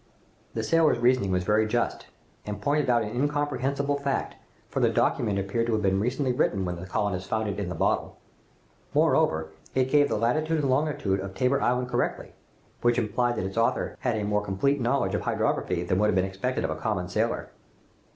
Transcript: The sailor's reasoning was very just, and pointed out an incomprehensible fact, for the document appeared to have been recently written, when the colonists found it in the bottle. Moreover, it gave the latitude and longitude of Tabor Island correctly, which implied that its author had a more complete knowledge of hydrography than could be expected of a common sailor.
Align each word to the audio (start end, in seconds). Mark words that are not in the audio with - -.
The 0.55 0.63
sailor's 0.63 0.97
reasoning 0.97 1.29
was 1.29 1.43
very 1.43 1.67
just, 1.67 2.07
and 2.43 2.59
pointed 2.59 2.89
out 2.89 3.03
an 3.03 3.09
incomprehensible 3.15 3.97
fact, 3.97 4.35
for 4.67 4.79
the 4.79 4.89
document 4.89 5.37
appeared 5.37 5.67
to 5.67 5.73
have 5.73 5.83
been 5.83 5.99
recently 5.99 6.31
written, 6.33 6.65
when 6.65 6.77
the 6.77 6.87
colonists 6.87 7.29
found 7.29 7.47
it 7.47 7.59
in 7.59 7.69
the 7.69 7.75
bottle. 7.75 8.17
Moreover, 8.95 9.51
it 9.75 9.91
gave 9.91 10.09
the 10.09 10.17
latitude 10.17 10.61
and 10.61 10.71
longitude 10.71 11.19
of 11.19 11.35
Tabor 11.35 11.61
Island 11.61 11.87
correctly, 11.89 12.33
which 12.81 12.97
implied 12.97 13.35
that 13.35 13.45
its 13.45 13.57
author 13.59 13.95
had 13.99 14.15
a 14.15 14.23
more 14.23 14.41
complete 14.41 14.81
knowledge 14.81 15.13
of 15.13 15.21
hydrography 15.21 15.83
than 15.83 15.99
could 15.99 16.15
be 16.15 16.21
expected 16.21 16.63
of 16.63 16.71
a 16.71 16.75
common 16.77 17.07
sailor. 17.07 17.51